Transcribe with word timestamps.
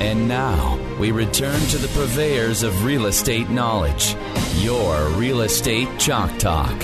And 0.00 0.28
now 0.28 0.78
we 1.00 1.10
return 1.10 1.60
to 1.68 1.78
the 1.78 1.88
purveyors 1.88 2.62
of 2.62 2.84
real 2.84 3.06
estate 3.06 3.50
knowledge. 3.50 4.14
Your 4.58 5.08
Real 5.10 5.40
Estate 5.40 5.88
Chalk 5.98 6.38
Talk. 6.38 6.80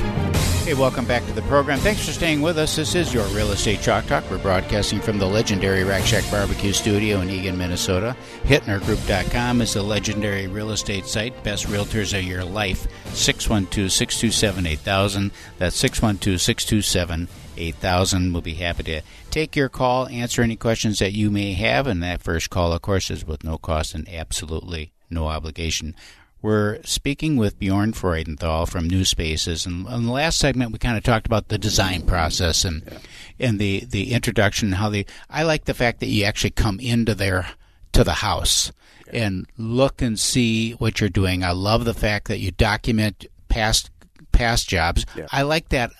Hey, 0.65 0.75
welcome 0.75 1.05
back 1.05 1.24
to 1.27 1.33
the 1.33 1.43
program. 1.43 1.79
Thanks 1.79 2.05
for 2.05 2.12
staying 2.12 2.41
with 2.41 2.59
us. 2.59 2.74
This 2.74 2.95
is 2.95 3.15
your 3.15 3.27
Real 3.27 3.52
Estate 3.52 3.83
Chalk 3.83 4.07
Talk. 4.07 4.29
We're 4.30 4.38
broadcasting 4.38 5.01
from 5.01 5.19
the 5.19 5.27
legendary 5.27 5.85
Rack 5.85 6.05
Shack 6.05 6.24
Barbecue 6.30 6.73
Studio 6.73 7.21
in 7.21 7.29
Eagan, 7.29 7.57
Minnesota. 7.57 8.16
HittnerGroup.com 8.45 9.60
is 9.60 9.74
the 9.74 9.83
legendary 9.83 10.46
real 10.46 10.71
estate 10.71 11.07
site. 11.07 11.41
Best 11.45 11.66
realtors 11.66 12.19
of 12.19 12.24
your 12.24 12.45
life. 12.45 12.88
612 13.15 13.93
627 13.93 14.66
8000. 14.66 15.30
That's 15.59 15.77
612 15.77 16.41
627 16.41 17.23
8000. 17.24 17.44
We'll 17.57 18.43
be 18.43 18.55
happy 18.55 18.83
to 18.85 19.03
take 19.31 19.57
your 19.57 19.69
call, 19.69 20.09
answer 20.09 20.43
any 20.43 20.57
questions 20.57 20.99
that 20.99 21.13
you 21.13 21.31
may 21.31 21.53
have. 21.55 21.87
And 21.87 22.03
that 22.03 22.23
first 22.23 22.51
call, 22.51 22.73
of 22.73 22.83
course, 22.83 23.11
is 23.11 23.27
with 23.27 23.45
no 23.45 23.59
cost 23.59 23.95
and 23.95 24.09
absolutely 24.09 24.93
no 25.11 25.29
obligation. 25.29 25.95
We're 26.43 26.83
speaking 26.83 27.38
with 27.38 27.59
Bjorn 27.59 27.93
Freudenthal 27.93 28.69
from 28.69 28.87
New 28.87 29.07
Spaces, 29.07 29.65
and 29.65 29.87
in 29.88 30.05
the 30.05 30.13
last 30.13 30.38
segment 30.38 30.73
we 30.73 30.79
kind 30.79 30.99
of 30.99 31.02
talked 31.02 31.27
about 31.27 31.49
the 31.49 31.57
design 31.57 32.02
process 32.02 32.66
and 32.66 32.83
yeah. 32.87 32.99
and 33.41 33.59
the 33.59 33.87
the 33.87 34.13
introduction. 34.13 34.73
How 34.73 34.91
they 34.91 35.07
I 35.30 35.45
like 35.45 35.65
the 35.65 35.73
fact 35.73 36.01
that 36.01 36.09
you 36.09 36.24
actually 36.24 36.51
come 36.51 36.80
into 36.80 37.15
their 37.15 37.49
to 37.93 38.05
the 38.05 38.13
house 38.13 38.73
yeah. 39.07 39.24
and 39.24 39.46
look 39.57 40.02
and 40.02 40.21
see 40.21 40.73
what 40.73 41.01
you're 41.01 41.09
doing. 41.09 41.43
I 41.43 41.52
love 41.52 41.87
the 41.87 41.95
fact 41.95 42.29
that 42.29 42.41
you 42.41 42.51
document 42.51 43.24
past 43.49 43.91
past 44.33 44.68
jobs. 44.68 45.07
Yeah. 45.16 45.29
I 45.33 45.43
like 45.43 45.71
that 45.71 45.93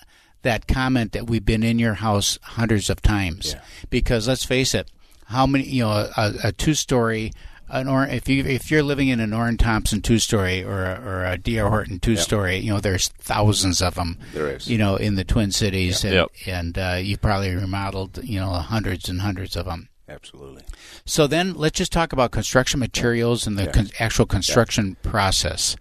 that 0.45 0.67
comment 0.67 1.11
that 1.11 1.27
we've 1.27 1.45
been 1.45 1.63
in 1.63 1.77
your 1.77 1.95
house 1.95 2.39
hundreds 2.41 2.89
of 2.89 3.01
times 3.01 3.55
because 3.89 4.27
let's 4.27 4.45
face 4.45 4.73
it, 4.73 4.89
how 5.25 5.45
many 5.45 5.65
you 5.65 5.83
know 5.83 6.09
a, 6.15 6.33
a 6.45 6.51
two 6.51 6.73
story 6.73 7.33
an 7.67 7.87
or 7.87 8.05
if 8.05 8.29
you 8.29 8.43
if 8.43 8.69
you're 8.69 8.83
living 8.83 9.07
in 9.07 9.19
an 9.19 9.33
Orrin 9.33 9.57
Thompson 9.57 10.01
two 10.01 10.19
story 10.19 10.63
or 10.63 10.85
a, 10.85 11.01
or 11.01 11.25
a 11.25 11.37
D.R. 11.37 11.69
Horton 11.69 11.99
two 11.99 12.15
story, 12.15 12.57
you 12.57 12.71
know 12.71 12.79
there's 12.79 13.07
thousands 13.09 13.81
of 13.81 13.95
them. 13.95 14.19
There 14.33 14.55
is, 14.55 14.67
you 14.67 14.77
know, 14.77 14.95
in 14.95 15.15
the 15.15 15.23
Twin 15.23 15.51
Cities, 15.51 16.03
yep. 16.03 16.13
and, 16.13 16.13
yep. 16.45 16.55
and 16.55 16.77
uh, 16.77 16.97
you 17.01 17.17
probably 17.17 17.55
remodeled, 17.55 18.23
you 18.23 18.39
know, 18.39 18.51
hundreds 18.51 19.09
and 19.09 19.21
hundreds 19.21 19.55
of 19.55 19.65
them. 19.65 19.89
Absolutely. 20.07 20.61
So 21.05 21.25
then 21.25 21.55
let's 21.55 21.77
just 21.77 21.91
talk 21.91 22.13
about 22.13 22.29
construction 22.31 22.79
materials 22.79 23.47
and 23.47 23.57
the 23.57 23.63
yeah. 23.63 23.71
con- 23.71 23.89
actual 23.99 24.27
construction 24.27 24.95
yeah. 25.03 25.09
process. 25.09 25.75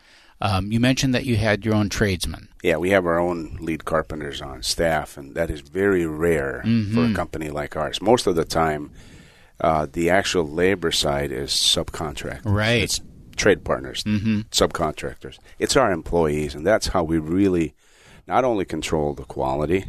Um, 0.45 0.71
you 0.71 0.79
mentioned 0.79 1.15
that 1.15 1.25
you 1.25 1.37
had 1.37 1.65
your 1.65 1.75
own 1.75 1.89
tradesmen. 1.89 2.49
Yeah, 2.63 2.77
we 2.77 2.91
have 2.91 3.07
our 3.07 3.19
own 3.19 3.57
lead 3.61 3.87
carpenters 3.87 4.43
on 4.43 4.63
staff, 4.63 5.17
and 5.17 5.35
that 5.35 5.51
is 5.51 5.63
very 5.63 6.05
rare 6.05 6.63
mm-hmm. 6.67 6.95
for 6.95 7.11
a 7.11 7.15
company 7.15 7.49
like 7.49 7.77
ours. 7.77 8.03
Most 8.03 8.27
of 8.27 8.37
the 8.37 8.45
time 8.45 8.91
uh, 9.59 9.87
the 9.91 10.11
actual 10.11 10.47
labor 10.47 10.93
side 10.93 11.33
is 11.33 11.51
subcontract. 11.51 12.43
Right. 12.45 12.83
It's 12.83 13.01
trade 13.37 13.65
partners, 13.65 14.05
mm-hmm. 14.05 14.41
subcontractors. 14.51 15.39
It's 15.59 15.77
our 15.77 15.91
employees, 15.91 16.55
and 16.55 16.67
that's 16.67 16.89
how 16.89 17.05
we 17.05 17.19
really 17.19 17.75
not 18.27 18.45
only 18.45 18.67
control 18.67 19.15
the 19.15 19.25
quality, 19.25 19.87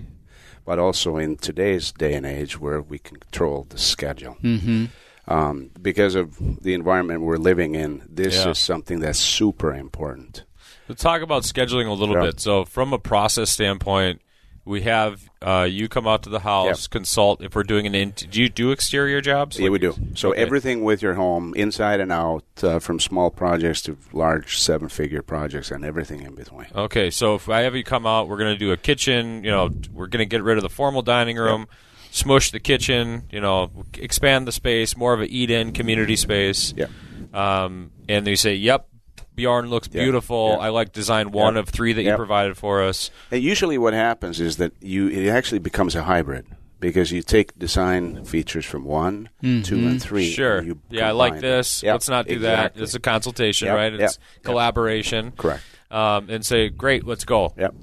but 0.64 0.80
also 0.80 1.18
in 1.18 1.36
today's 1.36 1.92
day 1.92 2.14
and 2.14 2.26
age 2.26 2.58
where 2.58 2.82
we 2.82 2.98
can 2.98 3.18
control 3.18 3.68
the 3.70 3.78
schedule. 3.78 4.38
Mm-hmm. 4.42 4.86
Um, 5.28 5.72
because 5.82 6.14
of 6.16 6.62
the 6.64 6.74
environment 6.76 7.22
we're 7.22 7.38
living 7.38 7.74
in, 7.76 8.04
this 8.08 8.36
Yeah. 8.46 8.52
is 8.52 8.60
something 8.60 9.00
that's 9.00 9.18
super 9.20 9.74
important. 9.74 10.44
Let's 10.88 11.02
talk 11.02 11.22
about 11.24 11.44
scheduling 11.44 11.88
a 11.88 11.94
little 11.94 12.16
Yeah. 12.16 12.26
bit. 12.30 12.40
So, 12.40 12.64
from 12.64 12.94
a 12.94 13.00
process 13.00 13.50
standpoint, 13.50 14.22
we 14.66 14.82
have 14.82 15.22
uh, 15.42 15.62
you 15.70 15.88
come 15.88 16.08
out 16.08 16.24
to 16.24 16.30
the 16.30 16.40
house, 16.40 16.88
consult. 16.88 17.40
If 17.44 17.54
we're 17.56 17.62
doing 17.64 17.86
an, 17.86 17.94
in- 17.94 18.14
do 18.32 18.42
you 18.42 18.50
do 18.50 18.72
exterior 18.72 19.22
jobs? 19.22 19.58
Yeah, 19.60 19.66
Like- 19.66 19.72
we 19.74 19.78
do. 19.80 19.96
So 20.16 20.30
Okay. 20.32 20.42
everything 20.42 20.84
with 20.84 21.04
your 21.04 21.14
home, 21.14 21.54
inside 21.56 22.00
and 22.00 22.12
out, 22.12 22.44
uh, 22.64 22.80
from 22.80 23.00
small 23.00 23.30
projects 23.30 23.84
to 23.84 23.96
large 24.12 24.58
seven-figure 24.60 25.22
projects, 25.22 25.70
and 25.70 25.86
everything 25.86 26.22
in 26.24 26.34
between. 26.34 26.66
Okay, 26.76 27.12
so 27.12 27.36
if 27.36 27.48
I 27.48 27.62
have 27.62 27.76
you 27.76 27.84
come 27.84 28.08
out, 28.08 28.28
we're 28.28 28.38
going 28.38 28.54
to 28.54 28.58
do 28.60 28.72
a 28.72 28.78
kitchen. 28.78 29.44
You 29.44 29.52
know, 29.52 29.70
we're 29.94 30.08
going 30.08 30.20
to 30.20 30.26
get 30.26 30.42
rid 30.44 30.58
of 30.58 30.64
the 30.64 30.70
formal 30.70 31.04
dining 31.04 31.38
room, 31.38 31.68
smush 32.16 32.52
the 32.52 32.60
kitchen. 32.60 33.24
You 33.32 33.42
know, 33.42 33.72
expand 33.98 34.48
the 34.48 34.52
space, 34.52 34.96
more 34.96 35.14
of 35.14 35.22
an 35.22 35.28
eat-in 35.30 35.74
community 35.74 36.16
space. 36.16 36.74
Yeah. 36.76 36.88
Um, 37.34 37.92
and 38.08 38.26
they 38.26 38.36
say, 38.36 38.56
"Yep, 38.56 38.88
Bjorn 39.36 39.70
looks 39.70 39.90
Yeah, 39.92 40.04
beautiful. 40.04 40.56
yeah. 40.58 40.66
I 40.66 40.70
like 40.70 40.94
design 40.94 41.32
one 41.32 41.56
Yeah. 41.56 41.60
of 41.62 41.70
three 41.70 41.92
that 41.94 42.04
Yeah. 42.04 42.12
you 42.12 42.18
provided 42.18 42.58
for 42.58 42.82
us." 42.84 43.12
And 43.32 43.44
usually, 43.44 43.78
what 43.78 43.94
happens 43.94 44.40
is 44.40 44.58
that 44.58 44.72
you 44.82 45.08
it 45.10 45.28
actually 45.30 45.60
becomes 45.60 45.96
a 45.96 46.04
hybrid 46.04 46.46
because 46.80 47.12
you 47.12 47.22
take 47.22 47.58
design 47.58 48.24
features 48.26 48.66
from 48.66 48.86
one, 48.86 49.30
two, 49.42 49.76
and 49.88 50.02
three. 50.02 50.30
Sure. 50.32 50.60
and 50.60 50.68
you 50.68 50.80
Yeah, 50.90 51.10
I 51.10 51.12
like 51.12 51.40
this. 51.42 51.84
Yep, 51.84 51.94
Let's 51.94 52.10
not 52.10 52.28
do 52.28 52.34
exactly. 52.36 52.80
that. 52.80 52.84
It's 52.84 52.94
a 52.96 53.00
consultation, 53.00 53.68
Yep, 53.68 53.76
right? 53.76 53.94
It's 53.94 54.02
yep. 54.18 54.44
collaboration. 54.44 55.32
Correct. 55.38 55.64
Um, 55.92 56.30
and 56.30 56.46
say, 56.46 56.70
great, 56.70 57.06
let's 57.06 57.24
go. 57.26 57.54
Yep. 57.58 57.74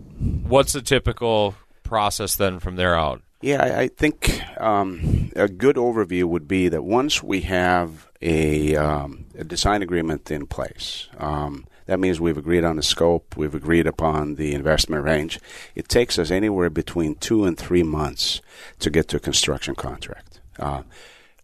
What's 0.46 0.72
the 0.72 0.82
typical 0.82 1.54
process 1.82 2.36
then 2.36 2.60
from 2.60 2.76
there 2.76 2.96
out? 2.96 3.22
Yeah, 3.42 3.60
I, 3.60 3.80
I 3.80 3.88
think 3.88 4.40
um, 4.60 5.32
a 5.34 5.48
good 5.48 5.74
overview 5.74 6.24
would 6.24 6.46
be 6.46 6.68
that 6.68 6.84
once 6.84 7.24
we 7.24 7.40
have 7.40 8.08
a, 8.22 8.76
um, 8.76 9.26
a 9.36 9.42
design 9.42 9.82
agreement 9.82 10.30
in 10.30 10.46
place, 10.46 11.08
um, 11.18 11.66
that 11.86 11.98
means 11.98 12.20
we've 12.20 12.38
agreed 12.38 12.62
on 12.62 12.76
the 12.76 12.84
scope, 12.84 13.36
we've 13.36 13.54
agreed 13.54 13.88
upon 13.88 14.36
the 14.36 14.54
investment 14.54 15.02
range. 15.02 15.40
It 15.74 15.88
takes 15.88 16.20
us 16.20 16.30
anywhere 16.30 16.70
between 16.70 17.16
two 17.16 17.44
and 17.44 17.58
three 17.58 17.82
months 17.82 18.40
to 18.78 18.90
get 18.90 19.08
to 19.08 19.16
a 19.16 19.20
construction 19.20 19.74
contract. 19.74 20.40
Uh, 20.56 20.82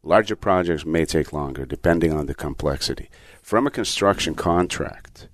larger 0.04 0.36
projects 0.36 0.86
may 0.86 1.04
take 1.04 1.32
longer, 1.32 1.66
depending 1.66 2.12
on 2.12 2.26
the 2.26 2.34
complexity. 2.34 3.10
From 3.42 3.66
a 3.66 3.72
construction 3.72 4.36
contract, 4.36 5.26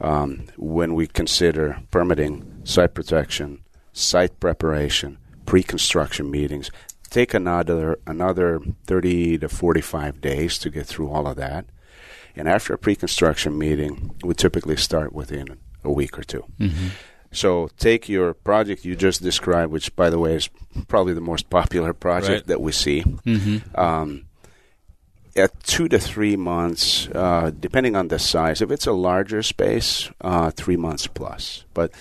um, 0.00 0.46
when 0.56 0.94
we 0.94 1.06
consider 1.06 1.82
permitting, 1.90 2.62
site 2.64 2.94
protection, 2.94 3.60
site 3.92 4.40
preparation, 4.40 5.18
pre-construction 5.46 6.30
meetings, 6.30 6.70
take 7.10 7.34
another 7.34 7.98
another 8.06 8.60
30 8.86 9.38
to 9.38 9.48
45 9.48 10.20
days 10.20 10.58
to 10.58 10.70
get 10.70 10.86
through 10.86 11.10
all 11.10 11.26
of 11.26 11.36
that. 11.36 11.66
And 12.34 12.48
after 12.48 12.74
a 12.74 12.78
pre-construction 12.78 13.56
meeting, 13.56 14.14
we 14.22 14.34
typically 14.34 14.76
start 14.76 15.12
within 15.12 15.56
a 15.82 15.90
week 15.90 16.18
or 16.18 16.22
2 16.24 16.44
So 17.32 17.68
take 17.78 18.08
your 18.08 18.34
project 18.34 18.84
you 18.84 18.94
just 18.96 19.22
described, 19.22 19.72
which 19.72 19.94
by 19.96 20.10
the 20.10 20.18
way 20.18 20.34
is 20.34 20.50
probably 20.88 21.14
the 21.14 21.20
most 21.20 21.48
popular 21.58 21.92
project 21.94 22.30
Right. 22.30 22.46
that 22.48 22.60
we 22.60 22.72
see. 22.72 23.02
Mm-hmm. 23.02 23.78
Um, 23.80 24.26
at 25.36 25.52
two 25.64 25.86
to 25.88 25.98
three 25.98 26.36
months, 26.36 27.08
uh, 27.14 27.50
depending 27.60 27.94
on 27.94 28.08
the 28.08 28.18
size. 28.18 28.62
If 28.62 28.70
it's 28.70 28.86
a 28.86 28.92
larger 28.92 29.42
space, 29.42 30.10
uh, 30.22 30.50
three 30.50 30.76
months 30.78 31.06
plus. 31.06 31.64
But 31.74 31.92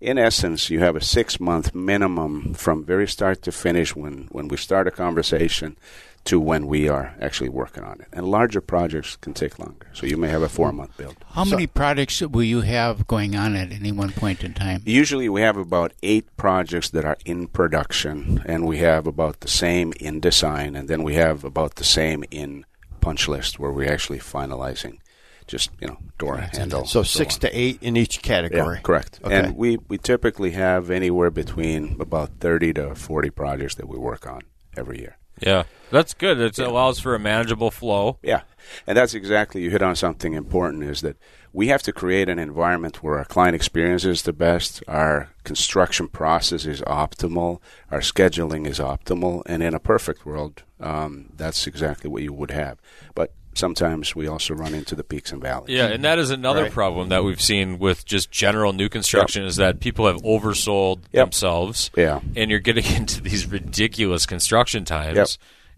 in 0.00 0.18
essence, 0.18 0.70
you 0.70 0.80
have 0.80 0.96
a 0.96 1.00
six 1.00 1.40
month 1.40 1.74
minimum 1.74 2.54
from 2.54 2.84
very 2.84 3.08
start 3.08 3.42
to 3.42 3.52
finish 3.52 3.94
when, 3.94 4.28
when 4.30 4.48
we 4.48 4.56
start 4.56 4.86
a 4.86 4.90
conversation 4.90 5.76
to 6.24 6.40
when 6.40 6.66
we 6.66 6.88
are 6.88 7.14
actually 7.20 7.50
working 7.50 7.84
on 7.84 8.00
it. 8.00 8.08
And 8.12 8.26
larger 8.26 8.60
projects 8.60 9.16
can 9.16 9.34
take 9.34 9.58
longer. 9.58 9.86
So 9.92 10.06
you 10.06 10.16
may 10.16 10.28
have 10.28 10.42
a 10.42 10.48
four 10.48 10.72
month 10.72 10.96
build. 10.96 11.16
How 11.26 11.44
many 11.44 11.66
projects 11.66 12.20
will 12.22 12.42
you 12.42 12.62
have 12.62 13.06
going 13.06 13.36
on 13.36 13.54
at 13.56 13.72
any 13.72 13.92
one 13.92 14.10
point 14.10 14.42
in 14.42 14.54
time? 14.54 14.82
Usually 14.84 15.28
we 15.28 15.42
have 15.42 15.56
about 15.56 15.92
eight 16.02 16.34
projects 16.36 16.90
that 16.90 17.04
are 17.04 17.18
in 17.24 17.48
production, 17.48 18.42
and 18.46 18.66
we 18.66 18.78
have 18.78 19.06
about 19.06 19.40
the 19.40 19.48
same 19.48 19.92
in 20.00 20.20
design, 20.20 20.76
and 20.76 20.88
then 20.88 21.02
we 21.02 21.14
have 21.14 21.44
about 21.44 21.74
the 21.76 21.84
same 21.84 22.24
in 22.30 22.64
punch 23.00 23.28
list 23.28 23.58
where 23.58 23.70
we're 23.70 23.92
actually 23.92 24.18
finalizing 24.18 24.98
just, 25.46 25.70
you 25.80 25.86
know, 25.86 25.98
door 26.18 26.36
handle. 26.36 26.86
So 26.86 27.00
and 27.00 27.08
six 27.08 27.34
on. 27.36 27.40
to 27.40 27.58
eight 27.58 27.78
in 27.82 27.96
each 27.96 28.22
category. 28.22 28.76
Yeah, 28.76 28.82
correct. 28.82 29.20
Okay. 29.22 29.34
And 29.34 29.56
we, 29.56 29.78
we 29.88 29.98
typically 29.98 30.52
have 30.52 30.90
anywhere 30.90 31.30
between 31.30 31.96
about 32.00 32.40
30 32.40 32.74
to 32.74 32.94
40 32.94 33.30
projects 33.30 33.74
that 33.76 33.88
we 33.88 33.98
work 33.98 34.26
on 34.26 34.42
every 34.76 35.00
year. 35.00 35.18
Yeah, 35.40 35.64
that's 35.90 36.14
good. 36.14 36.38
It 36.38 36.58
allows 36.58 37.00
for 37.00 37.14
a 37.14 37.18
manageable 37.18 37.70
flow. 37.70 38.18
Yeah, 38.22 38.42
and 38.86 38.96
that's 38.96 39.14
exactly 39.14 39.62
you 39.62 39.70
hit 39.70 39.82
on 39.82 39.96
something 39.96 40.32
important. 40.32 40.84
Is 40.84 41.00
that 41.00 41.16
we 41.52 41.68
have 41.68 41.82
to 41.82 41.92
create 41.92 42.28
an 42.28 42.38
environment 42.38 43.02
where 43.02 43.18
our 43.18 43.24
client 43.24 43.54
experience 43.54 44.04
is 44.04 44.22
the 44.22 44.32
best, 44.32 44.82
our 44.86 45.30
construction 45.42 46.08
process 46.08 46.66
is 46.66 46.80
optimal, 46.82 47.60
our 47.90 48.00
scheduling 48.00 48.66
is 48.66 48.78
optimal, 48.78 49.42
and 49.46 49.62
in 49.62 49.74
a 49.74 49.80
perfect 49.80 50.24
world, 50.24 50.62
um, 50.80 51.30
that's 51.36 51.66
exactly 51.66 52.08
what 52.08 52.22
you 52.22 52.32
would 52.32 52.50
have. 52.50 52.78
But 53.14 53.32
sometimes 53.58 54.14
we 54.14 54.26
also 54.26 54.54
run 54.54 54.74
into 54.74 54.94
the 54.94 55.04
peaks 55.04 55.32
and 55.32 55.40
valleys. 55.42 55.74
Yeah, 55.76 55.86
and 55.86 56.04
that 56.04 56.18
is 56.18 56.30
another 56.30 56.70
problem 56.70 57.08
that 57.10 57.24
we've 57.24 57.40
seen 57.40 57.78
with 57.78 58.04
just 58.04 58.30
general 58.30 58.72
new 58.72 58.88
construction 58.88 59.44
is 59.44 59.56
that 59.56 59.80
people 59.80 60.06
have 60.06 60.16
oversold 60.22 61.00
Yep. 61.12 61.26
themselves. 61.26 61.90
Yeah. 61.96 62.20
and 62.36 62.50
you're 62.50 62.60
getting 62.60 62.84
into 62.96 63.20
these 63.20 63.46
ridiculous 63.46 64.26
construction 64.26 64.84
times, 64.84 65.16
Yep. 65.16 65.28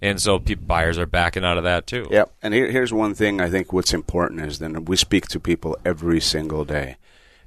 and 0.03 0.21
so 0.21 0.39
pe- 0.39 0.55
buyers 0.55 0.99
are 0.99 1.07
backing 1.07 1.45
out 1.45 1.59
of 1.59 1.65
that 1.65 1.87
too. 1.87 2.07
Yep. 2.11 2.33
And 2.43 2.53
here, 2.55 2.71
here's 2.71 2.93
one 2.93 3.15
thing 3.15 3.41
I 3.41 3.49
think 3.51 3.73
what's 3.73 3.95
important 3.95 4.41
is 4.43 4.59
then 4.59 4.85
we 4.85 4.97
speak 4.97 5.27
to 5.29 5.41
people 5.41 5.77
every 5.85 6.21
single 6.21 6.65
day. 6.65 6.97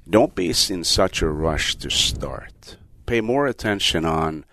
Don't 0.08 0.34
be 0.34 0.48
in 0.70 0.82
such 0.84 1.22
a 1.22 1.28
rush 1.28 1.76
to 1.76 1.90
start. 1.90 2.76
Pay 3.06 3.20
more 3.20 3.46
attention 3.46 4.04
on 4.04 4.44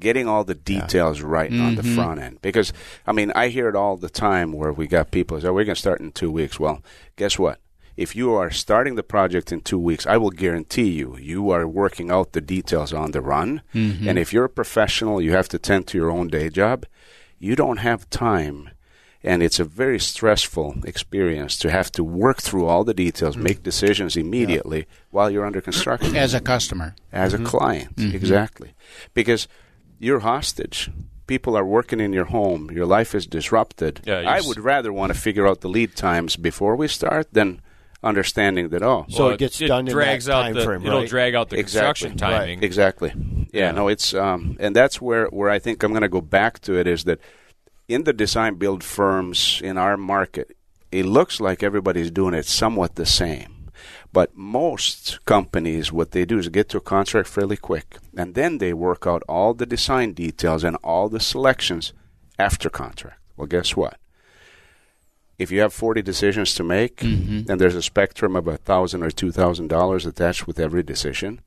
getting 0.00 0.26
all 0.26 0.44
the 0.44 0.54
details 0.54 1.20
right 1.20 1.52
on 1.52 1.76
the 1.76 1.82
mm-hmm. 1.82 1.94
front 1.94 2.20
end. 2.20 2.42
Because, 2.42 2.72
I 3.06 3.12
mean, 3.12 3.30
I 3.34 3.48
hear 3.48 3.68
it 3.68 3.76
all 3.76 3.96
the 3.96 4.10
time 4.10 4.52
where 4.52 4.72
we 4.72 4.86
got 4.86 5.10
people 5.10 5.40
say, 5.40 5.48
oh, 5.48 5.52
we're 5.52 5.64
going 5.64 5.74
to 5.74 5.80
start 5.80 6.00
in 6.00 6.12
two 6.12 6.30
weeks. 6.30 6.58
Well, 6.58 6.82
guess 7.16 7.38
what? 7.38 7.60
If 7.96 8.16
you 8.16 8.32
are 8.32 8.50
starting 8.50 8.94
the 8.94 9.02
project 9.02 9.52
in 9.52 9.60
two 9.60 9.78
weeks, 9.78 10.06
I 10.06 10.16
will 10.16 10.30
guarantee 10.30 10.90
you, 10.90 11.18
you 11.18 11.50
are 11.50 11.68
working 11.68 12.10
out 12.10 12.32
the 12.32 12.40
details 12.40 12.94
on 12.94 13.10
the 13.10 13.20
run. 13.20 13.60
Mm-hmm. 13.74 14.08
And 14.08 14.18
if 14.18 14.32
you're 14.32 14.46
a 14.46 14.48
professional, 14.48 15.20
you 15.20 15.32
have 15.32 15.48
to 15.50 15.58
tend 15.58 15.86
to 15.88 15.98
your 15.98 16.10
own 16.10 16.28
day 16.28 16.48
job, 16.48 16.86
you 17.38 17.56
don't 17.56 17.78
have 17.78 18.08
time 18.08 18.70
and 19.22 19.42
it's 19.42 19.60
a 19.60 19.64
very 19.64 19.98
stressful 19.98 20.76
experience 20.84 21.58
to 21.58 21.70
have 21.70 21.92
to 21.92 22.02
work 22.02 22.40
through 22.40 22.66
all 22.66 22.84
the 22.84 22.94
details, 22.94 23.34
mm-hmm. 23.34 23.44
make 23.44 23.62
decisions 23.62 24.16
immediately 24.16 24.86
while 25.10 25.30
you're 25.30 25.44
under 25.44 25.60
construction 25.60 26.16
As 26.16 26.32
a 26.32 26.40
customer. 26.40 26.94
as 27.12 27.34
a 27.34 27.38
client. 27.38 27.94
Exactly. 27.98 28.74
Because 29.12 29.46
you're 30.00 30.18
hostage. 30.20 30.90
People 31.28 31.56
are 31.56 31.64
working 31.64 32.00
in 32.00 32.12
your 32.12 32.24
home. 32.24 32.70
Your 32.72 32.86
life 32.86 33.14
is 33.14 33.24
disrupted. 33.26 34.00
Yeah, 34.04 34.20
you're 34.20 34.30
I 34.30 34.38
s- 34.38 34.48
would 34.48 34.58
rather 34.58 34.92
want 34.92 35.14
to 35.14 35.18
figure 35.20 35.46
out 35.46 35.60
the 35.60 35.68
lead 35.68 35.94
times 35.94 36.34
before 36.34 36.74
we 36.74 36.88
start 36.88 37.32
than 37.32 37.60
understanding 38.02 38.70
that, 38.70 38.82
oh, 38.82 39.04
So 39.10 39.24
Well, 39.26 39.34
it 39.34 39.38
gets 39.38 39.60
it 39.60 39.68
done 39.68 39.86
in 39.86 39.92
drags 39.92 40.24
that 40.24 40.32
out 40.34 40.42
time 40.42 40.54
the, 40.54 40.64
frame, 40.64 40.84
It'll 40.86 41.00
right? 41.00 41.08
drag 41.08 41.34
out 41.36 41.50
the 41.50 41.58
Exactly. 41.58 42.08
construction 42.08 42.16
timing. 42.18 42.62
Exactly. 42.64 43.12
Yeah, 43.52 43.70
no, 43.72 43.88
it's 43.88 44.14
um, 44.14 44.56
and 44.58 44.74
that's 44.74 45.00
where 45.00 45.26
where 45.26 45.50
I 45.50 45.58
think 45.60 45.82
I'm 45.84 45.92
going 45.92 46.02
to 46.02 46.08
go 46.08 46.20
back 46.22 46.60
to 46.62 46.74
it 46.80 46.86
is 46.88 47.04
that 47.04 47.20
in 47.88 48.04
the 48.04 48.12
design 48.12 48.54
build 48.54 48.82
firms 48.82 49.60
in 49.62 49.76
our 49.76 49.96
market, 49.96 50.56
it 50.90 51.04
looks 51.04 51.40
like 51.40 51.62
everybody's 51.62 52.10
doing 52.10 52.34
it 52.34 52.46
somewhat 52.46 52.94
the 52.94 53.06
same. 53.06 53.59
But 54.12 54.36
most 54.36 55.24
companies, 55.24 55.92
what 55.92 56.10
they 56.10 56.24
do 56.24 56.38
is 56.38 56.48
get 56.48 56.68
to 56.70 56.78
a 56.78 56.80
contract 56.80 57.28
fairly 57.28 57.56
quick, 57.56 57.98
and 58.16 58.34
then 58.34 58.58
they 58.58 58.72
work 58.72 59.06
out 59.06 59.22
all 59.28 59.54
the 59.54 59.66
design 59.66 60.12
details 60.14 60.64
and 60.64 60.76
all 60.82 61.08
the 61.08 61.20
selections 61.20 61.92
after 62.38 62.68
contract. 62.68 63.18
Well, 63.36 63.46
guess 63.46 63.76
what? 63.76 63.98
If 65.38 65.50
you 65.50 65.60
have 65.60 65.72
40 65.72 66.02
decisions 66.02 66.54
to 66.54 66.64
make, 66.64 66.96
mm-hmm. 66.96 67.50
and 67.50 67.60
there's 67.60 67.74
a 67.76 67.82
spectrum 67.82 68.36
of 68.36 68.46
a 68.46 68.56
thousand 68.58 69.02
or 69.02 69.10
two 69.10 69.32
thousand 69.32 69.68
dollars 69.68 70.04
attached 70.04 70.46
with 70.46 70.58
every 70.60 70.82
decision, 70.82 71.40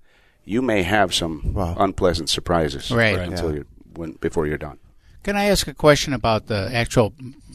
you 0.46 0.62
may 0.62 0.84
have 0.84 1.14
some 1.14 1.54
Wow. 1.54 1.76
unpleasant 1.78 2.30
surprises 2.30 2.90
Right. 2.92 3.20
until 3.20 3.50
Yeah. 3.52 3.56
you 3.58 3.66
when 3.96 4.14
before 4.14 4.48
you're 4.48 4.58
done. 4.58 4.80
Can 5.24 5.36
I 5.38 5.46
ask 5.46 5.68
a 5.68 5.74
question 5.74 6.14
about 6.14 6.48
the 6.48 6.70
actual 6.74 7.14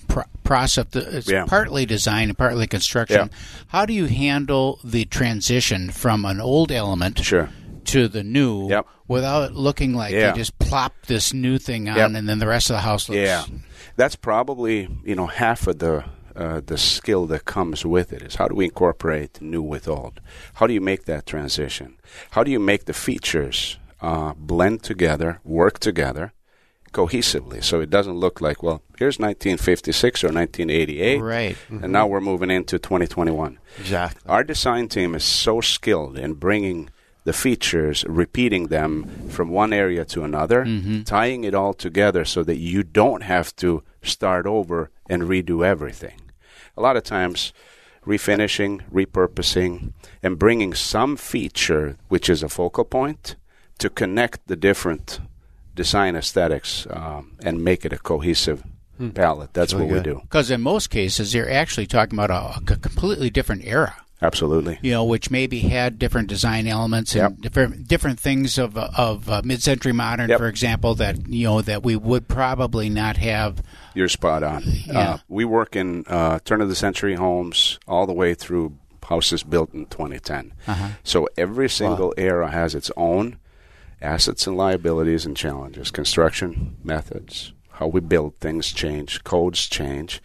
pr- 0.09 0.21
process? 0.43 0.87
It's 0.95 1.31
Yeah. 1.31 1.45
partly 1.47 1.85
design 1.87 2.29
and 2.31 2.39
partly 2.39 2.67
construction. 2.67 3.29
Yeah. 3.31 3.39
How 3.69 3.85
do 3.87 3.93
you 3.93 4.07
handle 4.07 4.79
the 4.83 5.05
transition 5.05 5.91
from 5.91 6.25
an 6.25 6.41
old 6.41 6.73
element 6.73 7.19
Sure. 7.23 7.51
to 7.87 8.09
the 8.09 8.23
new 8.25 8.69
Yep. 8.71 8.87
without 9.07 9.51
it 9.51 9.55
looking 9.55 9.95
like 9.95 10.13
Yeah. 10.15 10.33
they 10.33 10.39
just 10.39 10.59
plop 10.59 10.95
this 11.07 11.33
new 11.35 11.59
thing 11.59 11.89
on 11.89 11.97
Yep. 11.97 12.11
and 12.15 12.29
then 12.29 12.39
the 12.39 12.47
rest 12.47 12.71
of 12.71 12.75
the 12.77 12.81
house 12.83 13.09
looks 13.09 13.19
Yeah, 13.21 13.45
that's 13.97 14.17
probably 14.17 14.89
you 15.05 15.15
know 15.15 15.27
half 15.27 15.67
of 15.67 15.79
the 15.79 16.05
uh, 16.37 16.61
the 16.65 16.79
skill 16.79 17.27
that 17.27 17.45
comes 17.45 17.85
with 17.85 18.13
it 18.13 18.23
is 18.23 18.37
how 18.37 18.47
do 18.47 18.55
we 18.55 18.65
incorporate 18.67 19.43
new 19.43 19.61
with 19.61 19.89
old? 19.89 20.21
How 20.55 20.69
do 20.69 20.73
you 20.73 20.81
make 20.81 21.05
that 21.07 21.27
transition? 21.27 21.97
How 22.31 22.45
do 22.45 22.51
you 22.53 22.61
make 22.61 22.85
the 22.85 22.93
features 22.93 23.77
uh, 24.01 24.35
blend 24.37 24.85
together, 24.85 25.41
work 25.43 25.81
together 25.81 26.33
cohesively, 26.93 27.63
so 27.63 27.81
it 27.81 27.91
doesn't 27.91 28.19
look 28.19 28.41
like 28.41 28.63
well 28.63 28.83
here's 28.99 29.19
1956 29.19 30.25
or 30.25 30.29
1988, 30.29 31.21
Right. 31.21 31.57
and 31.69 31.81
mm-hmm. 31.81 31.93
now 31.93 32.07
we're 32.07 32.21
moving 32.21 32.51
into 32.51 32.79
2021. 32.79 33.59
Exactly. 33.79 34.21
Our 34.27 34.45
design 34.45 34.89
team 34.89 35.15
is 35.15 35.25
so 35.25 35.61
skilled 35.61 36.19
in 36.19 36.35
bringing 36.35 36.91
the 37.25 37.33
features, 37.33 38.05
repeating 38.09 38.69
them 38.69 39.05
from 39.29 39.51
one 39.51 39.73
area 39.73 40.05
to 40.07 40.25
another, 40.25 40.65
mm-hmm. 40.65 41.03
tying 41.03 41.45
it 41.45 41.55
all 41.55 41.75
together 41.75 42.25
so 42.25 42.43
that 42.43 42.57
you 42.57 42.83
don't 42.83 43.23
have 43.23 43.55
to 43.57 43.83
start 44.03 44.47
over 44.47 44.91
and 45.09 45.25
redo 45.25 45.65
everything. 45.65 46.21
A 46.77 46.81
lot 46.81 46.97
of 46.97 47.03
times, 47.03 47.53
refinishing, 48.07 48.81
repurposing, 48.91 49.93
and 50.23 50.39
bringing 50.39 50.73
some 50.73 51.17
feature, 51.17 51.97
which 52.09 52.31
is 52.31 52.43
a 52.43 52.49
focal 52.49 52.85
point, 52.85 53.37
to 53.79 53.91
connect 53.91 54.47
the 54.47 54.57
different 54.57 55.21
design 55.79 56.17
aesthetics 56.17 56.87
um, 56.91 57.33
and 57.43 57.63
make 57.65 57.85
it 57.87 57.93
a 57.93 57.99
cohesive 57.99 58.63
palette. 59.15 59.55
That's 59.55 59.73
Really 59.73 59.87
what 59.87 59.93
we 59.93 59.99
good. 60.01 60.05
do. 60.17 60.21
Because 60.23 60.51
in 60.51 60.61
most 60.61 60.91
cases, 60.91 61.33
you're 61.33 61.49
actually 61.51 61.87
talking 61.87 62.19
about 62.19 62.31
a, 62.31 62.59
a 62.75 62.77
completely 62.77 63.31
different 63.31 63.63
era. 63.65 63.95
Absolutely. 64.21 64.81
You 64.83 64.91
know, 64.91 65.05
which 65.05 65.31
maybe 65.31 65.61
had 65.61 65.97
different 65.97 66.27
design 66.29 66.67
elements 66.67 67.15
and 67.15 67.23
Yep. 67.23 67.41
different 67.41 67.87
different 67.89 68.19
things 68.19 68.59
of 68.59 68.77
of 68.77 69.29
uh, 69.31 69.43
mid-century 69.45 69.93
modern, 69.93 70.29
Yep. 70.31 70.39
for 70.41 70.49
example, 70.49 70.97
that 70.97 71.29
you 71.29 71.45
know 71.47 71.63
that 71.63 71.85
we 71.85 71.95
would 71.95 72.27
probably 72.27 72.89
not 72.89 73.17
have. 73.19 73.63
You're 73.95 74.09
spot 74.09 74.43
on. 74.43 74.65
Yeah. 74.67 74.99
Uh, 74.99 75.19
we 75.29 75.45
work 75.45 75.77
in 75.77 76.05
uh, 76.09 76.41
turn 76.45 76.61
of 76.61 76.69
the 76.69 76.75
century 76.75 77.15
homes 77.15 77.79
all 77.87 78.07
the 78.07 78.13
way 78.13 78.35
through 78.35 78.77
houses 79.05 79.45
built 79.45 79.73
in 79.73 79.87
2010. 79.87 80.53
Uh-huh. 80.67 80.89
So 81.05 81.29
every 81.39 81.69
single 81.71 82.13
era 82.19 82.51
has 82.51 82.75
its 82.75 82.91
own 82.97 83.39
assets 84.01 84.47
and 84.47 84.57
liabilities 84.57 85.27
and 85.27 85.37
challenges. 85.37 85.91
Construction 85.91 86.77
methods, 86.85 87.53
how 87.73 87.87
we 87.87 88.01
build 88.01 88.37
things 88.39 88.69
change, 88.73 89.25
codes 89.25 89.67
change, 89.67 90.21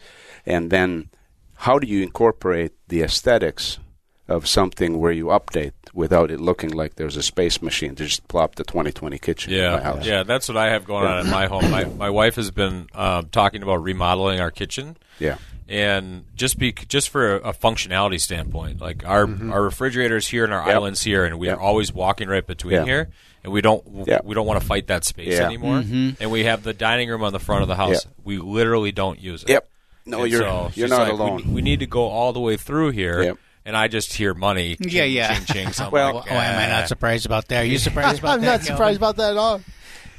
and 0.45 0.69
then 0.71 1.09
how 1.55 1.79
do 1.79 1.87
you 1.87 2.03
incorporate 2.03 2.73
the 2.89 3.01
aesthetics 3.01 3.79
of 4.27 4.47
something 4.47 4.99
where 4.99 5.11
you 5.11 5.25
update 5.25 5.73
without 5.93 6.31
it 6.31 6.39
looking 6.39 6.69
like 6.71 6.95
there's 6.95 7.17
a 7.17 7.21
space 7.23 7.61
machine 7.61 7.93
to 7.93 8.05
just 8.05 8.27
plop 8.27 8.55
the 8.55 8.63
2020 8.63 9.17
kitchen 9.19 9.53
in 9.53 9.59
my 9.59 9.65
Yeah, 9.77 9.81
house. 9.83 10.05
yeah, 10.05 10.23
that's 10.23 10.47
what 10.47 10.57
I 10.57 10.69
have 10.71 10.85
going 10.85 11.05
on 11.05 11.25
in 11.25 11.29
my 11.29 11.45
home. 11.47 11.69
My 11.69 11.83
my 11.85 12.09
wife 12.09 12.35
has 12.35 12.49
been 12.49 12.87
um, 12.93 13.27
talking 13.29 13.61
about 13.63 13.83
remodeling 13.83 14.39
our 14.39 14.49
kitchen, 14.51 14.95
Yeah. 15.19 15.37
and 15.67 16.23
just 16.35 16.57
be 16.57 16.71
just 16.71 17.09
for 17.09 17.35
a, 17.35 17.49
a 17.49 17.53
functionality 17.53 18.19
standpoint, 18.19 18.79
like 18.81 19.05
our 19.05 19.27
our 19.51 19.61
refrigerators 19.61 20.27
here 20.27 20.45
and 20.45 20.53
our 20.53 20.61
Mm-hmm. 20.61 20.69
Yep. 20.69 20.75
islands 20.77 21.01
here, 21.03 21.25
and 21.25 21.37
we 21.37 21.47
Yep. 21.47 21.57
are 21.57 21.61
always 21.61 21.93
walking 21.93 22.29
right 22.29 22.47
between 22.47 22.75
Yeah. 22.75 22.85
here, 22.85 23.09
and 23.43 23.51
we 23.53 23.61
don't 23.61 23.83
Yeah. 24.07 24.19
we 24.23 24.33
don't 24.35 24.45
want 24.47 24.59
to 24.61 24.65
fight 24.65 24.87
that 24.87 25.03
space 25.03 25.33
Yeah. 25.33 25.45
anymore. 25.45 25.77
And 26.19 26.31
we 26.31 26.43
have 26.45 26.63
the 26.63 26.73
dining 26.73 27.09
room 27.09 27.23
on 27.23 27.33
the 27.33 27.39
front 27.39 27.61
of 27.61 27.67
the 27.67 27.75
house. 27.75 28.05
Yep. 28.05 28.13
We 28.23 28.37
literally 28.37 28.91
don't 28.91 29.19
use 29.19 29.43
it. 29.43 29.49
Yep. 29.49 29.69
No, 30.05 30.23
And 30.23 30.31
you're 30.31 30.41
so 30.41 30.71
you're 30.75 30.87
not 30.89 31.03
like, 31.03 31.11
alone. 31.11 31.53
We, 31.53 31.61
need 31.61 31.79
to 31.79 31.85
go 31.87 32.03
all 32.09 32.33
the 32.33 32.39
way 32.41 32.57
through 32.57 32.91
here, 32.91 33.23
Yep. 33.23 33.37
and 33.65 33.77
I 33.77 33.87
just 33.87 34.13
hear 34.13 34.33
money. 34.33 34.75
Yeah, 34.81 35.03
ching, 35.05 35.11
yeah. 35.13 35.35
Ching, 35.35 35.45
ching, 35.45 35.71
so 35.71 35.85
I'm 35.85 35.91
Well, 35.91 36.15
like, 36.15 36.31
Oh, 36.31 36.35
am 36.35 36.59
I 36.59 36.67
not 36.67 36.87
surprised 36.89 37.25
about 37.25 37.47
that? 37.47 37.61
Are 37.63 37.65
you 37.65 37.77
surprised 37.77 38.19
about 38.19 38.33
I'm 38.33 38.41
that? 38.41 38.45
not 38.47 38.59
Calvin? 38.59 38.65
surprised 38.75 38.97
about 38.97 39.15
that 39.17 39.31
at 39.31 39.37
all. 39.37 39.61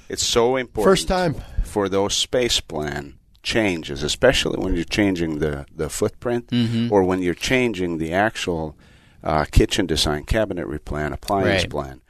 It's 0.09 0.23
so 0.25 0.57
important. 0.57 0.91
First 0.91 1.09
time. 1.09 1.35
for 1.65 1.89
those 1.89 2.15
space 2.15 2.61
plan 2.61 3.15
changes, 3.43 4.03
especially 4.03 4.57
when 4.59 4.75
you're 4.75 4.85
changing 4.85 5.39
the 5.39 5.67
the 5.75 5.89
footprint 5.91 6.47
Mm-hmm. 6.49 6.91
or 6.93 7.03
when 7.05 7.21
you're 7.23 7.35
changing 7.35 7.99
the 7.99 8.13
actual 8.13 8.77
uh, 9.23 9.45
kitchen 9.51 9.85
design, 9.87 10.25
cabinetry 10.25 10.83
plan, 10.85 11.13
appliance 11.13 11.63
Right. 11.65 11.71
plan. 11.71 12.01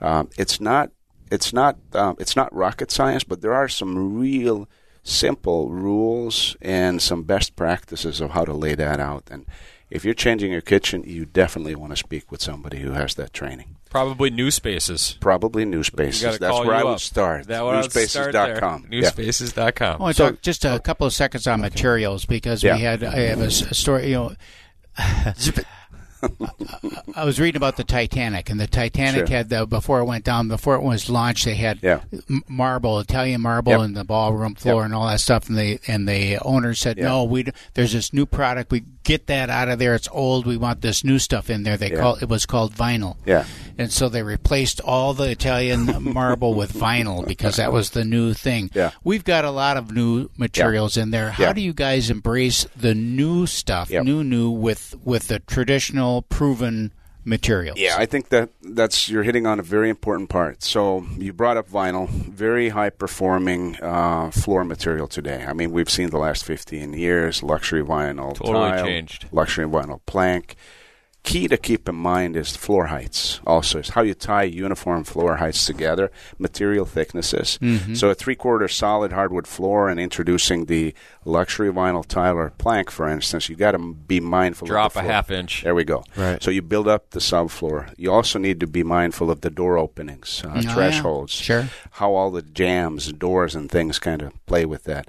Um, 0.00 0.28
it's 0.36 0.60
not 0.60 0.90
it's 1.30 1.52
not 1.52 1.76
um, 1.94 2.16
it's 2.18 2.36
not 2.36 2.54
rocket 2.54 2.90
science, 2.90 3.24
but 3.24 3.40
there 3.42 3.54
are 3.54 3.68
some 3.68 4.18
real 4.18 4.68
simple 5.02 5.68
rules 5.70 6.56
and 6.62 7.00
some 7.02 7.22
best 7.24 7.56
practices 7.56 8.20
of 8.20 8.30
how 8.30 8.44
to 8.44 8.52
lay 8.54 8.74
that 8.74 9.00
out. 9.00 9.24
And 9.30 9.44
if 9.90 10.04
you're 10.04 10.14
changing 10.14 10.50
your 10.50 10.60
kitchen, 10.62 11.04
you 11.06 11.24
definitely 11.26 11.74
want 11.74 11.92
to 11.92 11.96
speak 11.96 12.30
with 12.32 12.40
somebody 12.42 12.78
who 12.80 12.92
has 12.92 13.14
that 13.14 13.32
training. 13.32 13.76
Probably 13.90 14.28
new 14.30 14.50
spaces. 14.50 15.16
Probably 15.20 15.64
New 15.64 15.84
Spaces. 15.84 16.38
That's 16.40 16.58
where 16.66 16.74
I 16.74 16.82
would 16.82 16.94
up. 16.94 17.00
start. 17.00 17.46
That 17.46 17.64
would 17.64 17.84
start 17.92 18.32
there. 18.32 18.56
Newspaces.com. 18.56 18.88
Yeah. 18.90 19.02
Newspaces.com. 19.10 20.00
I 20.00 20.02
want 20.02 20.16
to 20.16 20.22
talk 20.30 20.42
just 20.42 20.64
a 20.64 20.80
couple 20.80 21.06
of 21.06 21.12
seconds 21.12 21.46
on 21.46 21.60
materials 21.60 22.24
because 22.24 22.64
Yeah. 22.64 22.74
we 22.74 22.82
had 22.82 23.04
I 23.04 23.16
have 23.28 23.40
a, 23.40 23.44
s- 23.44 23.62
a 23.62 23.74
story. 23.74 24.08
You 24.08 24.14
know, 24.14 24.34
I 27.14 27.24
was 27.24 27.38
reading 27.40 27.56
about 27.56 27.76
the 27.76 27.84
Titanic, 27.84 28.50
and 28.50 28.58
the 28.60 28.66
Titanic 28.66 29.26
Sure. 29.28 29.36
had 29.36 29.48
the 29.48 29.66
before 29.66 30.00
it 30.00 30.04
went 30.04 30.24
down, 30.24 30.48
before 30.48 30.74
it 30.74 30.82
was 30.82 31.08
launched, 31.10 31.44
they 31.44 31.54
had 31.54 31.78
Yeah. 31.82 32.00
marble, 32.48 32.98
Italian 33.00 33.40
marble, 33.40 33.72
Yep. 33.72 33.80
in 33.82 33.92
the 33.94 34.04
ballroom 34.04 34.54
floor 34.54 34.82
Yep. 34.82 34.84
and 34.86 34.94
all 34.94 35.06
that 35.06 35.20
stuff. 35.20 35.48
And 35.48 35.56
the 35.58 35.80
and 35.86 36.08
the 36.08 36.38
owner 36.38 36.74
said, 36.74 36.98
Yeah. 36.98 37.04
"No, 37.04 37.24
we 37.24 37.46
there's 37.74 37.92
this 37.92 38.12
new 38.12 38.26
product. 38.26 38.70
We 38.70 38.84
get 39.04 39.26
that 39.28 39.50
out 39.50 39.68
of 39.68 39.78
there. 39.78 39.94
It's 39.94 40.08
old. 40.10 40.46
We 40.46 40.56
want 40.56 40.80
this 40.80 41.04
new 41.04 41.18
stuff 41.18 41.50
in 41.50 41.62
there. 41.62 41.76
They 41.76 41.90
Yeah. 41.92 42.00
call 42.00 42.14
it 42.16 42.28
was 42.28 42.46
called 42.46 42.74
vinyl. 42.74 43.16
Yeah. 43.26 43.44
and 43.76 43.90
so 43.92 44.08
they 44.08 44.22
replaced 44.22 44.80
all 44.82 45.14
the 45.14 45.28
Italian 45.30 45.96
marble 46.14 46.54
with 46.54 46.72
vinyl 46.72 47.26
because 47.26 47.56
that 47.56 47.72
was 47.72 47.90
the 47.90 48.04
new 48.04 48.32
thing. 48.32 48.70
Yeah. 48.72 48.90
we've 49.02 49.24
got 49.24 49.44
a 49.44 49.50
lot 49.50 49.76
of 49.76 49.90
new 49.90 50.28
materials 50.36 50.96
in 50.96 51.10
there. 51.10 51.30
How 51.30 51.44
Yeah. 51.44 51.52
do 51.54 51.60
you 51.60 51.72
guys 51.72 52.08
embrace 52.08 52.66
the 52.76 52.94
new 52.94 53.46
stuff, 53.46 53.90
Yep. 53.90 54.04
new 54.04 54.22
new 54.24 54.50
with 54.50 54.94
with 55.04 55.26
the 55.28 55.40
traditional 55.40 56.22
proven 56.22 56.92
materials? 57.24 57.78
Yeah, 57.78 57.96
I 57.98 58.06
think 58.06 58.28
that 58.30 58.50
that's 58.62 59.08
you're 59.08 59.22
hitting 59.22 59.46
on 59.46 59.58
a 59.58 59.62
very 59.62 59.88
important 59.90 60.28
part. 60.28 60.62
So 60.62 61.04
you 61.16 61.32
brought 61.32 61.56
up 61.56 61.68
vinyl, 61.68 62.08
very 62.08 62.68
high 62.70 62.90
performing 62.90 63.76
uh, 63.82 64.30
floor 64.30 64.64
material 64.64 65.06
today. 65.08 65.44
I 65.46 65.52
mean, 65.52 65.70
we've 65.72 65.90
seen 65.90 66.10
the 66.10 66.18
last 66.18 66.44
15 66.44 66.92
years 66.92 67.42
luxury 67.42 67.82
vinyl, 67.82 68.34
Totally 68.34 68.54
tile, 68.70 68.84
changed. 68.84 69.26
luxury 69.32 69.66
vinyl 69.66 70.00
plank. 70.06 70.56
Key 71.24 71.48
to 71.48 71.56
keep 71.56 71.88
in 71.88 71.94
mind 71.94 72.36
is 72.36 72.54
floor 72.54 72.88
heights. 72.88 73.40
Also, 73.46 73.78
is 73.78 73.88
how 73.88 74.02
you 74.02 74.12
tie 74.12 74.42
uniform 74.42 75.04
floor 75.04 75.36
heights 75.36 75.64
together, 75.64 76.12
material 76.38 76.84
thicknesses. 76.84 77.58
Mm-hmm. 77.62 77.94
So 77.94 78.10
a 78.10 78.14
three-quarter 78.14 78.68
solid 78.68 79.10
hardwood 79.10 79.46
floor, 79.46 79.88
and 79.88 79.98
introducing 79.98 80.66
the 80.66 80.92
luxury 81.24 81.72
vinyl 81.72 82.04
tile 82.06 82.36
or 82.36 82.50
plank, 82.50 82.90
for 82.90 83.08
instance, 83.08 83.48
you 83.48 83.56
got 83.56 83.72
to 83.72 83.94
be 83.94 84.20
mindful. 84.20 84.68
Drop 84.68 84.90
of 84.94 85.02
the 85.02 85.08
a 85.08 85.12
half 85.12 85.30
inch. 85.30 85.62
There 85.62 85.74
we 85.74 85.84
go. 85.84 86.04
Right. 86.14 86.42
So 86.42 86.50
you 86.50 86.60
build 86.60 86.88
up 86.88 87.10
the 87.10 87.20
subfloor. 87.20 87.92
You 87.96 88.12
also 88.12 88.38
need 88.38 88.60
to 88.60 88.66
be 88.66 88.82
mindful 88.82 89.30
of 89.30 89.40
the 89.40 89.50
door 89.50 89.78
openings, 89.78 90.42
uh, 90.44 90.52
Oh, 90.54 90.60
yeah. 90.60 90.74
thresholds, 90.74 91.32
Sure. 91.32 91.68
how 91.92 92.12
all 92.14 92.30
the 92.32 92.42
jambs, 92.42 93.10
doors, 93.14 93.54
and 93.54 93.70
things 93.70 93.98
kind 93.98 94.20
of 94.20 94.32
play 94.44 94.66
with 94.66 94.84
that. 94.84 95.08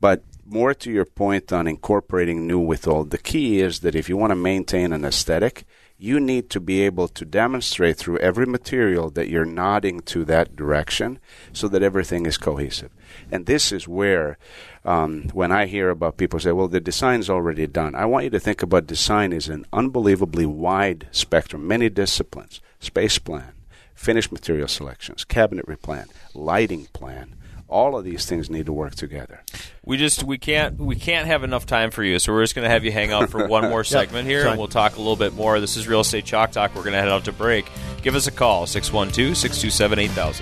But 0.00 0.22
more 0.50 0.74
to 0.74 0.90
your 0.90 1.04
point 1.04 1.52
on 1.52 1.66
incorporating 1.66 2.46
new 2.46 2.58
with 2.58 2.88
old, 2.88 3.10
the 3.10 3.18
key 3.18 3.60
is 3.60 3.80
that 3.80 3.94
if 3.94 4.08
you 4.08 4.16
want 4.16 4.30
to 4.30 4.36
maintain 4.36 4.92
an 4.92 5.04
aesthetic, 5.04 5.64
you 6.00 6.20
need 6.20 6.48
to 6.48 6.60
be 6.60 6.82
able 6.82 7.08
to 7.08 7.24
demonstrate 7.24 7.96
through 7.96 8.18
every 8.18 8.46
material 8.46 9.10
that 9.10 9.28
you're 9.28 9.44
nodding 9.44 10.00
to 10.00 10.24
that 10.24 10.54
direction 10.54 11.18
so 11.52 11.66
that 11.66 11.82
everything 11.82 12.24
is 12.24 12.38
cohesive. 12.38 12.92
And 13.32 13.46
this 13.46 13.72
is 13.72 13.88
where, 13.88 14.38
um, 14.84 15.28
when 15.32 15.50
I 15.50 15.66
hear 15.66 15.90
about 15.90 16.16
people 16.16 16.38
say, 16.38 16.52
well, 16.52 16.68
the 16.68 16.80
design's 16.80 17.28
already 17.28 17.66
done, 17.66 17.96
I 17.96 18.06
want 18.06 18.24
you 18.24 18.30
to 18.30 18.40
think 18.40 18.62
about 18.62 18.86
design 18.86 19.32
as 19.32 19.48
an 19.48 19.66
unbelievably 19.72 20.46
wide 20.46 21.08
spectrum, 21.10 21.66
many 21.66 21.88
disciplines, 21.88 22.60
space 22.78 23.18
plan, 23.18 23.54
finished 23.92 24.30
material 24.30 24.68
selections, 24.68 25.24
cabinet 25.24 25.66
plan, 25.82 26.06
lighting 26.32 26.86
plan. 26.92 27.34
All 27.68 27.98
of 27.98 28.04
these 28.04 28.24
things 28.24 28.48
need 28.48 28.64
to 28.66 28.72
work 28.72 28.94
together. 28.94 29.42
We 29.84 29.98
just 29.98 30.24
we 30.24 30.38
can't 30.38 30.78
we 30.78 30.96
can't 30.96 31.26
have 31.26 31.44
enough 31.44 31.66
time 31.66 31.90
for 31.90 32.02
you, 32.02 32.18
so 32.18 32.32
we're 32.32 32.42
just 32.42 32.54
going 32.54 32.64
to 32.64 32.70
have 32.70 32.82
you 32.84 32.92
hang 32.92 33.12
out 33.12 33.28
for 33.28 33.46
one 33.46 33.68
more 33.68 33.84
segment 33.96 34.26
here, 34.26 34.46
and 34.46 34.58
we'll 34.58 34.68
talk 34.68 34.94
a 34.96 34.98
little 34.98 35.16
bit 35.16 35.34
more. 35.34 35.60
This 35.60 35.76
is 35.76 35.86
Real 35.86 36.00
Estate 36.00 36.24
Chalk 36.24 36.50
Talk. 36.52 36.74
We're 36.74 36.82
going 36.82 36.94
to 36.94 37.00
head 37.00 37.10
out 37.10 37.26
to 37.26 37.32
break. 37.32 37.70
Give 38.02 38.14
us 38.14 38.26
a 38.26 38.30
call 38.30 38.64
612-627-8000. 38.66 40.40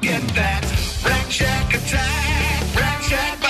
Get 0.00 0.22
that 0.34 1.02
Rack 1.04 1.30
Shack 1.30 1.74
attack. 1.74 2.76
Rack 2.76 3.02
Shack 3.02 3.41